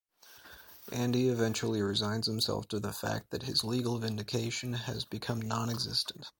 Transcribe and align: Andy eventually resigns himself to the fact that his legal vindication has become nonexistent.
Andy 0.91 1.29
eventually 1.29 1.79
resigns 1.79 2.25
himself 2.25 2.67
to 2.69 2.79
the 2.79 2.91
fact 2.91 3.29
that 3.29 3.43
his 3.43 3.63
legal 3.63 3.99
vindication 3.99 4.73
has 4.73 5.05
become 5.05 5.39
nonexistent. 5.39 6.25